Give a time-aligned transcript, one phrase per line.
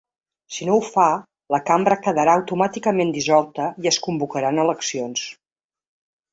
[0.53, 1.03] Si no ho fa,
[1.55, 5.31] la cambra quedarà automàticament dissolta i es convocaran eleccions.